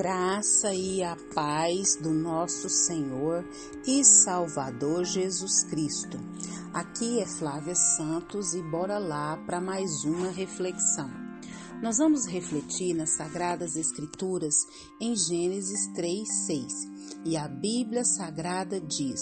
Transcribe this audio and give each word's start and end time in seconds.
graça 0.00 0.72
e 0.72 1.02
a 1.02 1.14
paz 1.34 1.96
do 1.96 2.08
nosso 2.08 2.70
Senhor 2.70 3.46
e 3.86 4.02
Salvador 4.02 5.04
Jesus 5.04 5.62
Cristo. 5.64 6.16
Aqui 6.72 7.20
é 7.20 7.26
Flávia 7.26 7.74
Santos 7.74 8.54
e 8.54 8.62
bora 8.62 8.98
lá 8.98 9.36
para 9.44 9.60
mais 9.60 10.02
uma 10.06 10.30
reflexão. 10.30 11.10
Nós 11.82 11.98
vamos 11.98 12.26
refletir 12.26 12.94
nas 12.94 13.10
Sagradas 13.10 13.76
Escrituras 13.76 14.54
em 14.98 15.14
Gênesis 15.14 15.88
3, 15.94 16.46
6. 16.46 16.72
E 17.26 17.36
a 17.36 17.46
Bíblia 17.46 18.02
Sagrada 18.02 18.80
diz: 18.80 19.20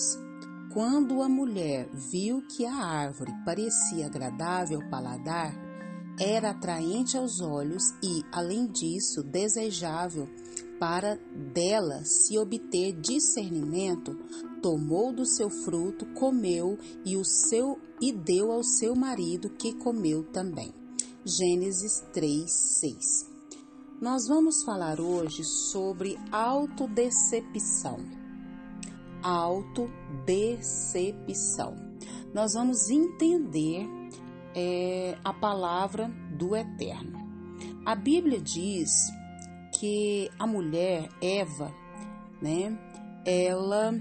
Quando 0.73 1.23
a 1.23 1.29
mulher 1.29 1.91
viu 1.93 2.41
que 2.47 2.65
a 2.65 2.77
árvore 2.77 3.33
parecia 3.45 4.07
agradável 4.07 4.80
ao 4.80 4.88
paladar, 4.88 5.52
era 6.21 6.51
atraente 6.51 7.16
aos 7.16 7.41
olhos 7.41 7.83
e, 8.01 8.23
além 8.33 8.66
disso, 8.66 9.24
desejável 9.24 10.29
para 10.78 11.18
dela 11.52 12.05
se 12.05 12.38
obter 12.38 12.92
discernimento, 12.92 14.16
tomou 14.62 15.12
do 15.12 15.27
seu 15.27 15.51
fruto, 15.51 16.06
comeu 16.14 16.78
e 17.04 17.16
o 17.16 17.24
seu 17.24 17.80
e 18.01 18.12
deu 18.12 18.52
ao 18.52 18.62
seu 18.62 18.95
marido 18.95 19.51
que 19.51 19.74
comeu 19.74 20.23
também. 20.24 20.73
Gênesis 21.24 22.04
3:6. 22.12 23.27
Nós 24.01 24.28
vamos 24.28 24.62
falar 24.62 25.01
hoje 25.01 25.42
sobre 25.45 26.16
autodecepção. 26.30 27.98
Autodecepção. 29.23 31.74
Nós 32.32 32.54
vamos 32.54 32.88
entender 32.88 33.88
é 34.54 35.18
a 35.23 35.32
palavra 35.32 36.10
do 36.37 36.57
Eterno. 36.57 37.18
A 37.85 37.95
Bíblia 37.95 38.40
diz 38.40 38.90
que 39.79 40.30
a 40.38 40.46
mulher 40.46 41.09
Eva, 41.23 41.73
né, 42.43 42.76
ela 43.24 43.95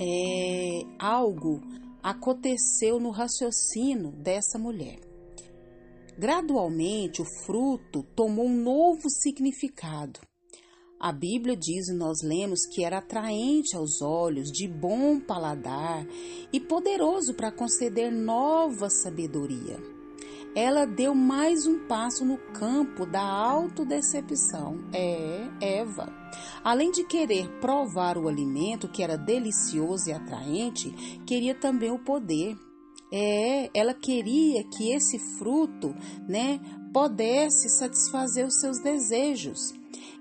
é 0.00 0.82
algo 0.98 1.60
aconteceu 2.02 3.00
no 3.00 3.10
raciocínio 3.10 4.12
dessa 4.12 4.58
mulher. 4.58 5.00
Gradualmente, 6.18 7.20
o 7.20 7.24
fruto 7.44 8.02
tomou 8.14 8.46
um 8.46 8.62
novo 8.62 9.10
significado. 9.10 10.20
A 10.98 11.12
Bíblia 11.12 11.56
diz, 11.56 11.88
e 11.88 11.92
nós 11.92 12.22
lemos, 12.22 12.60
que 12.72 12.84
era 12.84 12.98
atraente 12.98 13.76
aos 13.76 14.00
olhos, 14.00 14.50
de 14.50 14.66
bom 14.66 15.20
paladar 15.20 16.06
e 16.52 16.58
poderoso 16.58 17.34
para 17.34 17.52
conceder 17.52 18.10
nova 18.10 18.88
sabedoria. 18.88 19.95
Ela 20.56 20.86
deu 20.86 21.14
mais 21.14 21.66
um 21.66 21.80
passo 21.80 22.24
no 22.24 22.38
campo 22.38 23.04
da 23.04 23.20
autodecepção. 23.20 24.78
É, 24.90 25.46
Eva. 25.60 26.10
Além 26.64 26.90
de 26.90 27.04
querer 27.04 27.46
provar 27.60 28.16
o 28.16 28.26
alimento 28.26 28.88
que 28.88 29.02
era 29.02 29.18
delicioso 29.18 30.08
e 30.08 30.14
atraente, 30.14 30.90
queria 31.26 31.54
também 31.54 31.90
o 31.90 31.98
poder. 31.98 32.56
É, 33.12 33.68
ela 33.78 33.92
queria 33.92 34.64
que 34.64 34.90
esse 34.92 35.18
fruto, 35.18 35.94
né, 36.26 36.58
pudesse 36.90 37.68
satisfazer 37.68 38.46
os 38.46 38.58
seus 38.58 38.78
desejos. 38.78 39.74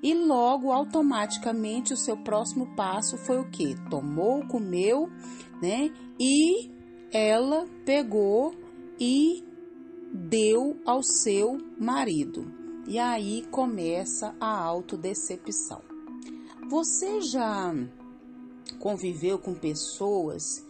E 0.03 0.13
logo, 0.13 0.69
automaticamente, 0.69 1.93
o 1.93 1.97
seu 1.97 2.17
próximo 2.17 2.75
passo 2.75 3.17
foi 3.17 3.39
o 3.39 3.49
que? 3.49 3.73
Tomou, 3.89 4.45
comeu, 4.49 5.09
né? 5.61 5.89
E 6.19 6.69
ela 7.13 7.65
pegou 7.85 8.53
e 8.99 9.41
deu 10.13 10.79
ao 10.85 11.03
seu 11.03 11.57
marido. 11.79 12.51
E 12.87 12.99
aí 12.99 13.45
começa 13.49 14.35
a 14.39 14.57
autodecepção. 14.59 15.81
Você 16.69 17.21
já 17.21 17.73
conviveu 18.79 19.39
com 19.39 19.53
pessoas 19.53 20.63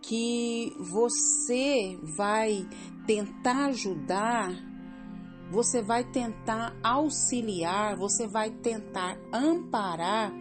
que 0.00 0.74
você 0.78 1.98
vai 2.02 2.68
tentar 3.06 3.66
ajudar 3.66 4.72
você 5.52 5.82
vai 5.82 6.02
tentar 6.02 6.74
auxiliar, 6.82 7.94
você 7.94 8.26
vai 8.26 8.50
tentar 8.50 9.18
amparar 9.30 10.32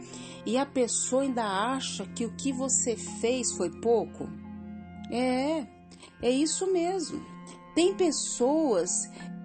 e 0.46 0.58
a 0.58 0.66
pessoa 0.66 1.24
ainda 1.24 1.44
acha 1.44 2.06
que 2.06 2.26
o 2.26 2.34
que 2.38 2.54
você 2.54 2.96
fez 2.96 3.52
foi 3.52 3.70
pouco? 3.82 4.30
É, 5.12 5.68
é 6.22 6.30
isso 6.32 6.72
mesmo. 6.72 7.22
Tem 7.74 7.96
pessoas 7.96 8.90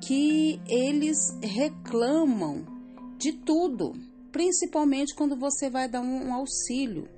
que 0.06 0.60
eles 0.69 1.16
reclamam 1.42 2.64
de 3.19 3.32
tudo, 3.32 3.92
principalmente 4.32 5.14
quando 5.14 5.37
você 5.37 5.70
vai 5.70 5.88
dar 5.88 6.00
um, 6.00 6.32
auxílio. 6.34 7.09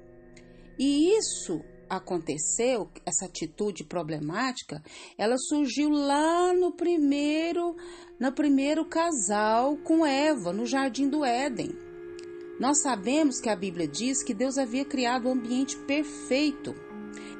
E 0.78 1.16
isso 1.16 1.60
aconteceu, 1.88 2.90
essa 3.04 3.24
atitude 3.24 3.84
problemática, 3.84 4.82
ela 5.16 5.36
surgiu 5.38 5.88
lá 5.88 6.52
no 6.52 6.72
primeiro, 6.72 7.74
no 8.20 8.30
primeiro 8.30 8.84
casal 8.84 9.76
com 9.78 10.06
Eva, 10.06 10.52
no 10.52 10.66
jardim 10.66 11.08
do 11.08 11.24
Éden. 11.24 11.70
Nós 12.60 12.82
sabemos 12.82 13.40
que 13.40 13.48
a 13.48 13.56
Bíblia 13.56 13.88
diz 13.88 14.22
que 14.22 14.34
Deus 14.34 14.58
havia 14.58 14.84
criado 14.84 15.28
um 15.28 15.32
ambiente 15.32 15.76
perfeito, 15.86 16.74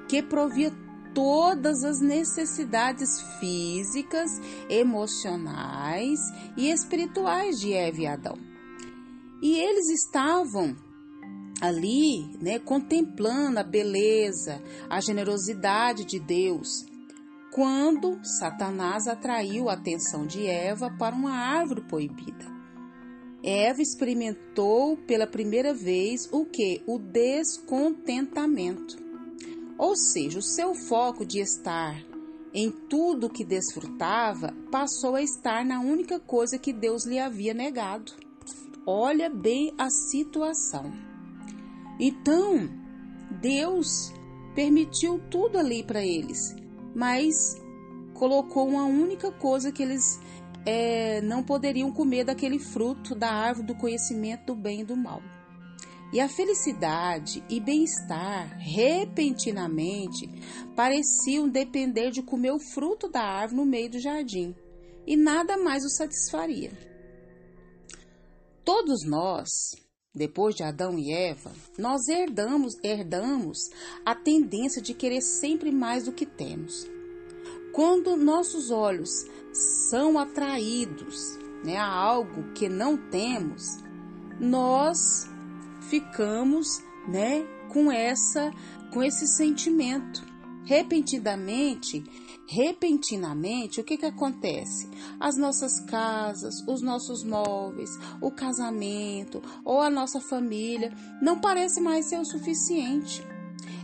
que 0.08 0.22
provia 0.22 0.72
todas 1.18 1.82
as 1.82 2.00
necessidades 2.00 3.20
físicas, 3.40 4.30
emocionais 4.70 6.20
e 6.56 6.70
espirituais 6.70 7.58
de 7.58 7.72
Eva 7.72 8.00
e 8.00 8.06
Adão. 8.06 8.38
E 9.42 9.58
eles 9.58 9.90
estavam 9.90 10.76
ali, 11.60 12.24
né, 12.40 12.60
contemplando 12.60 13.58
a 13.58 13.64
beleza, 13.64 14.62
a 14.88 15.00
generosidade 15.00 16.04
de 16.04 16.20
Deus, 16.20 16.86
quando 17.52 18.20
Satanás 18.22 19.08
atraiu 19.08 19.68
a 19.68 19.72
atenção 19.72 20.24
de 20.24 20.46
Eva 20.46 20.88
para 21.00 21.16
uma 21.16 21.32
árvore 21.32 21.80
proibida. 21.80 22.46
Eva 23.42 23.82
experimentou 23.82 24.96
pela 24.98 25.26
primeira 25.26 25.74
vez 25.74 26.28
o 26.30 26.44
que? 26.44 26.80
O 26.86 26.96
descontentamento. 26.96 29.07
Ou 29.78 29.94
seja, 29.94 30.40
o 30.40 30.42
seu 30.42 30.74
foco 30.74 31.24
de 31.24 31.38
estar 31.38 31.96
em 32.52 32.70
tudo 32.70 33.30
que 33.30 33.44
desfrutava 33.44 34.52
passou 34.72 35.14
a 35.14 35.22
estar 35.22 35.64
na 35.64 35.80
única 35.80 36.18
coisa 36.18 36.58
que 36.58 36.72
Deus 36.72 37.06
lhe 37.06 37.18
havia 37.18 37.54
negado. 37.54 38.12
Olha 38.84 39.30
bem 39.30 39.72
a 39.78 39.88
situação. 39.88 40.92
Então, 42.00 42.68
Deus 43.40 44.12
permitiu 44.54 45.20
tudo 45.30 45.58
ali 45.58 45.84
para 45.84 46.04
eles, 46.04 46.56
mas 46.94 47.34
colocou 48.14 48.66
uma 48.66 48.84
única 48.84 49.30
coisa 49.30 49.70
que 49.70 49.82
eles 49.82 50.18
é, 50.66 51.20
não 51.20 51.42
poderiam 51.42 51.92
comer 51.92 52.24
daquele 52.24 52.58
fruto 52.58 53.14
da 53.14 53.30
árvore 53.30 53.68
do 53.68 53.74
conhecimento 53.74 54.46
do 54.46 54.54
bem 54.56 54.80
e 54.80 54.84
do 54.84 54.96
mal. 54.96 55.22
E 56.10 56.20
a 56.20 56.28
felicidade 56.28 57.44
e 57.50 57.60
bem-estar, 57.60 58.56
repentinamente, 58.58 60.26
pareciam 60.74 61.48
depender 61.48 62.10
de 62.10 62.22
comer 62.22 62.52
o 62.52 62.58
fruto 62.58 63.08
da 63.08 63.20
árvore 63.20 63.60
no 63.60 63.66
meio 63.66 63.90
do 63.90 64.00
jardim, 64.00 64.54
e 65.06 65.16
nada 65.16 65.58
mais 65.58 65.84
o 65.84 65.90
satisfaria. 65.90 66.72
Todos 68.64 69.04
nós, 69.06 69.48
depois 70.14 70.54
de 70.54 70.62
Adão 70.62 70.98
e 70.98 71.12
Eva, 71.12 71.52
nós 71.78 72.08
herdamos, 72.08 72.74
herdamos 72.82 73.58
a 74.04 74.14
tendência 74.14 74.80
de 74.80 74.94
querer 74.94 75.20
sempre 75.20 75.70
mais 75.70 76.04
do 76.04 76.12
que 76.12 76.24
temos. 76.24 76.86
Quando 77.72 78.16
nossos 78.16 78.70
olhos 78.70 79.10
são 79.90 80.18
atraídos 80.18 81.38
né, 81.64 81.76
a 81.76 81.86
algo 81.86 82.52
que 82.54 82.68
não 82.68 82.96
temos, 83.10 83.62
nós 84.40 85.28
ficamos 85.88 86.82
né, 87.08 87.44
com 87.68 87.90
essa 87.90 88.52
com 88.92 89.02
esse 89.02 89.26
sentimento. 89.26 90.26
Repentinamente, 90.64 92.04
repentinamente, 92.46 93.80
o 93.80 93.84
que, 93.84 93.96
que 93.96 94.04
acontece? 94.04 94.88
As 95.18 95.36
nossas 95.36 95.80
casas, 95.80 96.62
os 96.66 96.82
nossos 96.82 97.24
móveis, 97.24 97.90
o 98.20 98.30
casamento 98.30 99.42
ou 99.64 99.80
a 99.80 99.88
nossa 99.88 100.20
família 100.20 100.92
não 101.22 101.40
parece 101.40 101.80
mais 101.80 102.06
ser 102.06 102.18
o 102.18 102.24
suficiente. 102.24 103.26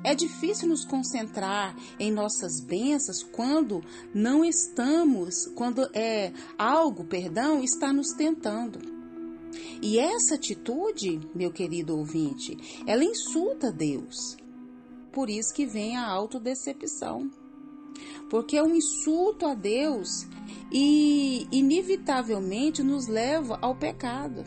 É 0.03 0.15
difícil 0.15 0.69
nos 0.69 0.85
concentrar 0.85 1.75
em 1.99 2.13
nossas 2.13 2.61
bênçãos 2.61 3.23
quando 3.23 3.83
não 4.15 4.45
estamos, 4.45 5.47
quando 5.55 5.89
é 5.95 6.33
algo, 6.59 7.05
perdão, 7.05 7.63
está 7.63 7.95
nos 7.95 8.13
tentando. 8.13 8.94
E 9.83 9.99
essa 9.99 10.35
atitude, 10.35 11.21
meu 11.35 11.53
querido 11.53 11.97
ouvinte, 11.97 12.57
ela 12.87 13.05
insulta 13.05 13.73
Deus. 13.73 14.37
Por 15.13 15.31
isso 15.31 15.55
que 15.55 15.67
vem 15.67 15.97
a 15.97 16.07
autodecepção 16.07 17.31
porque 18.31 18.57
é 18.57 18.63
um 18.63 18.75
insulto 18.75 19.47
a 19.47 19.55
Deus 19.55 20.27
e 20.73 21.47
inevitavelmente 21.53 22.83
nos 22.83 23.07
leva 23.07 23.59
ao 23.61 23.75
pecado. 23.77 24.45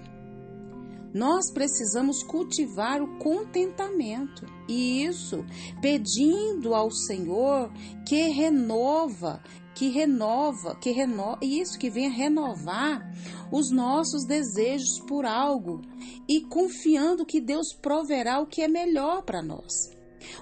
Nós 1.14 1.52
precisamos 1.52 2.22
cultivar 2.22 3.02
o 3.02 3.18
contentamento. 3.18 4.46
E 4.68 5.06
isso 5.06 5.46
pedindo 5.82 6.76
ao 6.76 6.92
Senhor 6.92 7.72
que 8.06 8.28
renova, 8.28 9.42
que 9.78 9.90
renova, 9.90 10.76
que 10.76 10.90
renova, 10.90 11.38
isso 11.40 11.78
que 11.78 11.88
venha 11.88 12.10
renovar 12.10 13.14
os 13.52 13.70
nossos 13.70 14.26
desejos 14.26 15.00
por 15.08 15.24
algo 15.24 15.84
e 16.28 16.42
confiando 16.42 17.24
que 17.24 17.40
Deus 17.40 17.74
proverá 17.80 18.40
o 18.40 18.48
que 18.48 18.64
é 18.64 18.68
melhor 18.68 19.22
para 19.22 19.44
nós. 19.44 19.96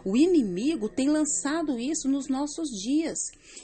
O 0.05 0.15
inimigo 0.15 0.87
tem 0.87 1.09
lançado 1.09 1.77
isso 1.77 2.07
nos 2.07 2.29
nossos 2.29 2.69
dias, 2.69 3.19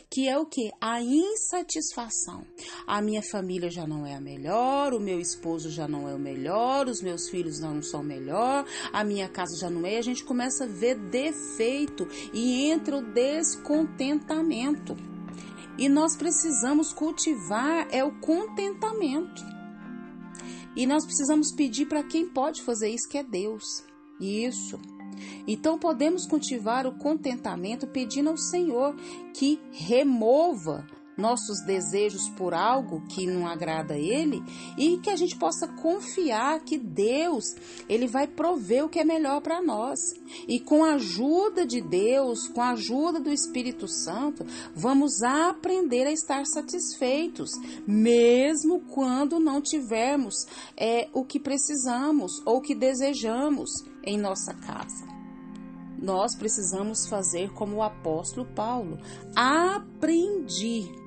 que 0.10 0.28
é 0.28 0.38
o 0.38 0.46
que? 0.46 0.72
A 0.82 1.02
insatisfação. 1.02 2.46
A 2.86 3.02
minha 3.02 3.24
família 3.24 3.72
já 3.72 3.88
não 3.88 4.06
é 4.06 4.16
a 4.16 4.22
melhor, 4.22 4.94
o 4.94 5.00
meu 5.00 5.22
esposo 5.22 5.70
já 5.70 5.88
não 5.88 6.06
é 6.08 6.14
o 6.14 6.20
melhor, 6.20 6.90
os 6.90 7.02
meus 7.02 7.30
filhos 7.30 7.62
não 7.62 7.82
são 7.82 8.04
melhor, 8.04 8.66
a 8.92 9.06
minha 9.06 9.30
casa 9.30 9.58
já 9.58 9.70
não 9.70 9.86
é. 9.86 9.98
A 9.98 10.02
gente 10.02 10.26
começa 10.26 10.66
a 10.66 10.68
ver 10.68 10.96
defeito 10.96 12.06
e 12.34 12.70
entra 12.70 12.98
o 12.98 13.14
descontentamento. 13.14 15.11
E 15.82 15.90
nós 15.90 16.16
precisamos 16.16 16.94
cultivar 16.94 17.88
é 17.90 18.04
o 18.04 18.12
contentamento. 18.20 19.44
E 20.76 20.86
nós 20.86 21.04
precisamos 21.04 21.52
pedir 21.52 21.88
para 21.88 22.04
quem 22.04 22.30
pode 22.30 22.62
fazer 22.62 22.90
isso, 22.90 23.10
que 23.10 23.18
é 23.18 23.24
Deus. 23.24 23.84
Isso. 24.20 24.80
Então 25.48 25.80
podemos 25.80 26.28
cultivar 26.28 26.86
o 26.86 26.96
contentamento 27.00 27.88
pedindo 27.88 28.30
ao 28.30 28.38
Senhor 28.38 28.96
que 29.34 29.60
remova 29.72 30.86
nossos 31.22 31.62
desejos 31.62 32.28
por 32.30 32.54
algo 32.54 33.02
que 33.08 33.28
não 33.28 33.48
agrada 33.48 33.94
a 33.94 34.00
ele 34.00 34.44
e 34.78 34.98
que 34.98 35.10
a 35.10 35.16
gente 35.16 35.38
possa 35.38 35.68
confiar 35.68 36.60
que 36.62 36.78
Deus, 36.78 37.56
ele 37.88 38.08
vai 38.08 38.28
prover 38.28 38.84
o 38.84 38.90
que 38.90 39.00
é 39.00 39.06
melhor 39.06 39.40
para 39.42 39.62
nós. 39.62 40.00
E 40.48 40.60
com 40.60 40.84
a 40.84 40.96
ajuda 40.96 41.66
de 41.66 41.80
Deus, 41.80 42.48
com 42.48 42.62
a 42.62 42.72
ajuda 42.72 43.20
do 43.20 43.32
Espírito 43.32 43.88
Santo, 43.88 44.46
vamos 44.76 45.22
aprender 45.22 46.08
a 46.08 46.12
estar 46.12 46.46
satisfeitos, 46.46 47.52
mesmo 47.88 48.82
quando 48.90 49.40
não 49.40 49.62
tivermos 49.62 50.46
é, 50.76 51.08
o 51.14 51.24
que 51.24 51.40
precisamos 51.40 52.42
ou 52.46 52.60
que 52.60 52.74
desejamos 52.74 53.70
em 54.04 54.18
nossa 54.18 54.54
casa 54.54 55.22
nós 56.02 56.36
precisamos 56.36 57.08
fazer 57.08 57.52
como 57.54 57.78
o 57.78 57.84
apóstolo 57.84 58.48
Paulo. 58.56 58.98
Aprendi 59.36 61.01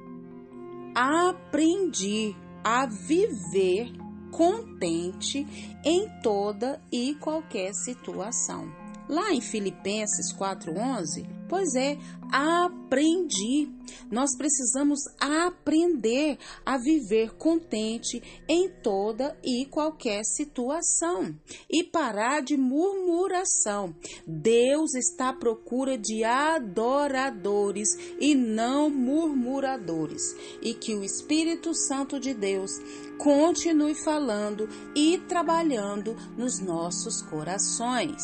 aprendi 0.94 2.36
a 2.62 2.86
viver 2.86 3.92
contente 4.30 5.46
em 5.84 6.08
toda 6.22 6.80
e 6.90 7.14
qualquer 7.16 7.74
situação. 7.74 8.72
Lá 9.08 9.32
em 9.32 9.40
Filipenses 9.40 10.32
4:11, 10.32 11.26
pois 11.54 11.76
é, 11.76 11.96
aprendi. 12.32 13.68
Nós 14.10 14.36
precisamos 14.36 14.98
aprender 15.20 16.36
a 16.66 16.76
viver 16.76 17.36
contente 17.36 18.20
em 18.48 18.68
toda 18.68 19.38
e 19.40 19.64
qualquer 19.66 20.24
situação 20.24 21.32
e 21.70 21.84
parar 21.84 22.42
de 22.42 22.56
murmuração. 22.56 23.94
Deus 24.26 24.96
está 24.96 25.28
à 25.28 25.32
procura 25.32 25.96
de 25.96 26.24
adoradores 26.24 27.90
e 28.18 28.34
não 28.34 28.90
murmuradores, 28.90 30.34
e 30.60 30.74
que 30.74 30.92
o 30.92 31.04
Espírito 31.04 31.72
Santo 31.72 32.18
de 32.18 32.34
Deus 32.34 32.72
continue 33.16 33.94
falando 33.94 34.68
e 34.92 35.18
trabalhando 35.28 36.16
nos 36.36 36.58
nossos 36.58 37.22
corações. 37.22 38.22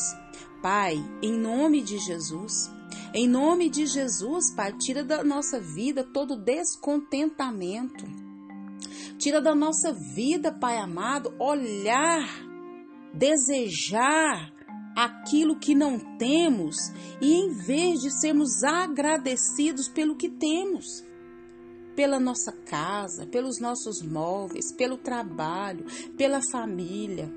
Pai, 0.61 0.95
em 1.23 1.33
nome 1.33 1.81
de 1.81 1.97
Jesus, 1.97 2.69
em 3.13 3.27
nome 3.27 3.69
de 3.69 3.85
Jesus, 3.85 4.53
Pai, 4.55 4.71
tira 4.77 5.03
da 5.03 5.23
nossa 5.23 5.59
vida 5.59 6.03
todo 6.03 6.37
descontentamento. 6.37 8.05
Tira 9.17 9.41
da 9.41 9.53
nossa 9.53 9.91
vida, 9.91 10.51
Pai 10.51 10.77
amado, 10.77 11.33
olhar, 11.37 12.25
desejar 13.13 14.51
aquilo 14.95 15.59
que 15.59 15.75
não 15.75 15.99
temos 16.17 16.75
e 17.21 17.33
em 17.33 17.49
vez 17.49 17.99
de 17.99 18.11
sermos 18.19 18.63
agradecidos 18.63 19.89
pelo 19.89 20.15
que 20.15 20.29
temos, 20.29 21.03
pela 21.95 22.19
nossa 22.19 22.51
casa, 22.51 23.27
pelos 23.27 23.59
nossos 23.59 24.01
móveis, 24.01 24.73
pelo 24.75 24.97
trabalho, 24.97 25.85
pela 26.17 26.41
família, 26.51 27.31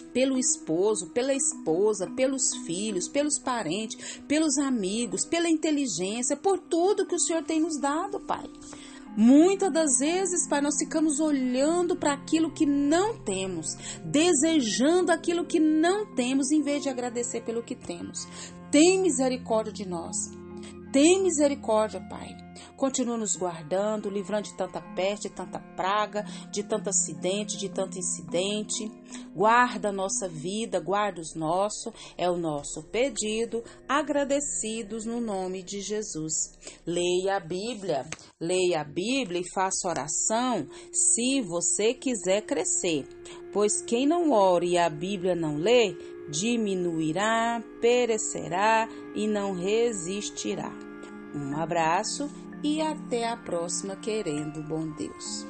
pelo 0.00 0.38
esposo, 0.38 1.10
pela 1.10 1.34
esposa, 1.34 2.10
pelos 2.16 2.54
filhos, 2.64 3.08
pelos 3.08 3.38
parentes, 3.38 4.20
pelos 4.26 4.58
amigos, 4.58 5.24
pela 5.24 5.48
inteligência, 5.48 6.36
por 6.36 6.58
tudo 6.58 7.06
que 7.06 7.14
o 7.14 7.20
Senhor 7.20 7.42
tem 7.42 7.60
nos 7.60 7.78
dado, 7.80 8.20
Pai. 8.20 8.48
Muitas 9.16 9.72
das 9.72 9.98
vezes, 9.98 10.48
Pai, 10.48 10.60
nós 10.60 10.76
ficamos 10.78 11.18
olhando 11.18 11.96
para 11.96 12.12
aquilo 12.12 12.52
que 12.52 12.64
não 12.64 13.18
temos, 13.18 13.74
desejando 14.04 15.10
aquilo 15.10 15.44
que 15.44 15.58
não 15.58 16.14
temos, 16.14 16.50
em 16.50 16.62
vez 16.62 16.82
de 16.82 16.88
agradecer 16.88 17.42
pelo 17.42 17.62
que 17.62 17.74
temos. 17.74 18.26
Tem 18.70 19.00
misericórdia 19.00 19.72
de 19.72 19.86
nós. 19.86 20.16
Tem 20.92 21.22
misericórdia, 21.22 22.00
Pai. 22.08 22.36
Continua 22.76 23.16
nos 23.16 23.36
guardando, 23.36 24.10
livrando 24.10 24.48
de 24.48 24.56
tanta 24.56 24.80
peste, 24.94 25.28
de 25.28 25.34
tanta 25.34 25.58
praga, 25.76 26.24
de 26.50 26.62
tanto 26.62 26.88
acidente, 26.88 27.58
de 27.58 27.68
tanto 27.68 27.98
incidente. 27.98 28.90
Guarda 29.34 29.90
a 29.90 29.92
nossa 29.92 30.28
vida, 30.28 30.80
guarda 30.80 31.20
os 31.20 31.34
nossos, 31.34 31.92
é 32.16 32.30
o 32.30 32.36
nosso 32.36 32.82
pedido, 32.84 33.62
agradecidos 33.88 35.04
no 35.04 35.20
nome 35.20 35.62
de 35.62 35.80
Jesus. 35.80 36.58
Leia 36.86 37.36
a 37.36 37.40
Bíblia, 37.40 38.06
leia 38.40 38.80
a 38.80 38.84
Bíblia 38.84 39.40
e 39.40 39.50
faça 39.52 39.88
oração 39.88 40.66
se 40.92 41.40
você 41.42 41.94
quiser 41.94 42.42
crescer. 42.42 43.06
Pois 43.52 43.82
quem 43.82 44.06
não 44.06 44.32
ora 44.32 44.64
e 44.64 44.78
a 44.78 44.88
Bíblia 44.88 45.34
não 45.34 45.56
lê, 45.56 45.96
diminuirá, 46.30 47.62
perecerá 47.80 48.88
e 49.14 49.26
não 49.26 49.52
resistirá. 49.52 50.72
Um 51.34 51.56
abraço 51.56 52.28
e 52.62 52.80
até 52.80 53.28
a 53.28 53.36
próxima, 53.36 53.96
querendo 53.96 54.62
bom 54.62 54.86
Deus. 54.88 55.46